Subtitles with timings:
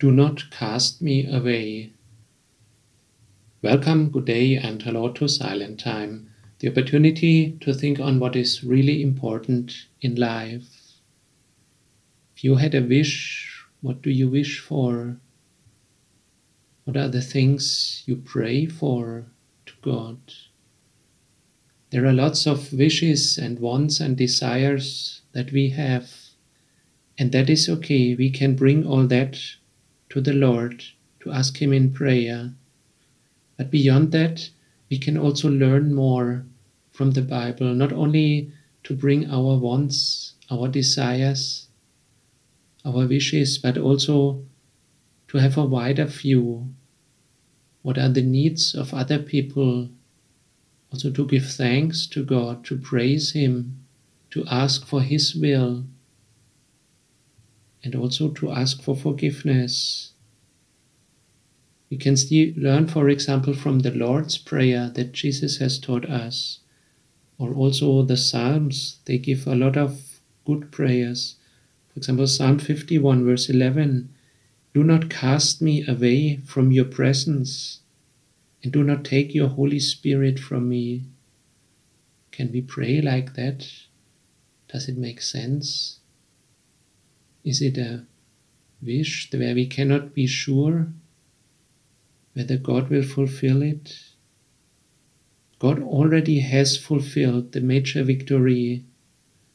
[0.00, 1.92] Do not cast me away.
[3.62, 8.64] Welcome, good day, and hello to Silent Time, the opportunity to think on what is
[8.64, 10.98] really important in life.
[12.34, 15.18] If you had a wish, what do you wish for?
[16.82, 19.26] What are the things you pray for
[19.66, 20.18] to God?
[21.90, 26.10] There are lots of wishes and wants and desires that we have,
[27.16, 28.16] and that is okay.
[28.16, 29.38] We can bring all that
[30.14, 30.84] to the Lord
[31.18, 32.52] to ask Him in prayer.
[33.56, 34.48] But beyond that,
[34.88, 36.46] we can also learn more
[36.92, 38.52] from the Bible, not only
[38.84, 41.66] to bring our wants, our desires,
[42.84, 44.44] our wishes, but also
[45.26, 46.68] to have a wider view.
[47.82, 49.88] What are the needs of other people?
[50.92, 53.84] Also to give thanks to God, to praise Him,
[54.30, 55.86] to ask for His will
[57.84, 60.12] and also to ask for forgiveness.
[61.90, 66.60] We can still learn, for example, from the Lord's Prayer that Jesus has taught us,
[67.38, 68.98] or also the Psalms.
[69.04, 71.36] They give a lot of good prayers.
[71.92, 74.08] For example, Psalm 51, verse 11
[74.72, 77.80] Do not cast me away from your presence,
[78.62, 81.04] and do not take your Holy Spirit from me.
[82.32, 83.68] Can we pray like that?
[84.68, 86.00] Does it make sense?
[87.44, 88.06] Is it a
[88.80, 90.88] wish where we cannot be sure
[92.32, 93.98] whether God will fulfill it?
[95.58, 98.84] God already has fulfilled the major victory,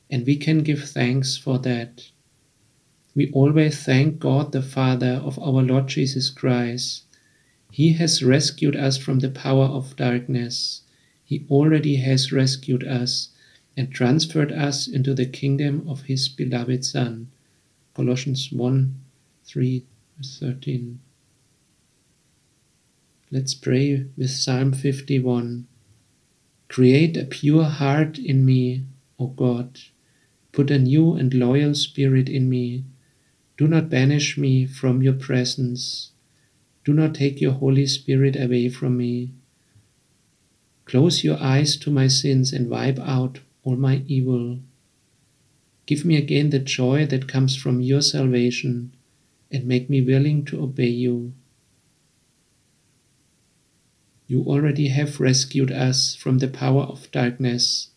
[0.08, 2.12] and we can give thanks for that.
[3.16, 7.06] We always thank God the Father of our Lord Jesus Christ.
[7.72, 10.84] He has rescued us from the power of darkness.
[11.26, 13.30] He already has rescued us
[13.76, 17.31] and transferred us into the kingdom of His beloved Son.
[18.00, 18.95] Colossians 1
[19.44, 19.86] 3
[20.23, 21.02] 13.
[23.30, 25.67] Let's pray with Psalm 51.
[26.69, 28.85] Create a pure heart in me,
[29.19, 29.79] O God.
[30.53, 32.85] Put a new and loyal spirit in me.
[33.57, 36.13] Do not banish me from your presence.
[36.85, 39.34] Do not take your Holy Spirit away from me.
[40.85, 44.59] Close your eyes to my sins and wipe out all my evil.
[45.89, 48.95] Give me again the joy that comes from your salvation
[49.50, 51.33] and make me willing to obey you.
[54.27, 57.89] You already have rescued us from the power of darkness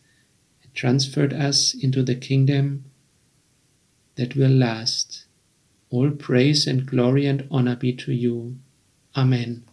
[0.63, 2.85] and transferred us into the kingdom
[4.15, 5.25] that will last.
[5.91, 8.57] All praise and glory and honor be to you.
[9.15, 9.65] Amen.